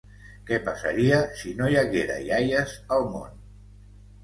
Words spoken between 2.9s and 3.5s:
al món?